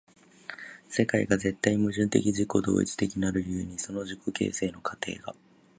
[0.89, 5.35] 世界が絶対矛盾的自己同一的なる故に、その自己形成の過程が